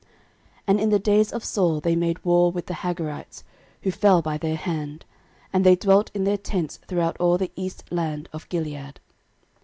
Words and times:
13:005:010 0.01 0.09
And 0.69 0.79
in 0.79 0.89
the 0.89 0.97
days 0.97 1.31
of 1.31 1.45
Saul 1.45 1.79
they 1.79 1.95
made 1.95 2.25
war 2.25 2.51
with 2.51 2.65
the 2.65 2.73
Hagarites, 2.73 3.43
who 3.83 3.91
fell 3.91 4.23
by 4.23 4.35
their 4.35 4.55
hand: 4.55 5.05
and 5.53 5.63
they 5.63 5.75
dwelt 5.75 6.09
in 6.15 6.23
their 6.23 6.37
tents 6.37 6.79
throughout 6.87 7.17
all 7.17 7.37
the 7.37 7.51
east 7.55 7.83
land 7.91 8.27
of 8.33 8.49
Gilead. 8.49 8.99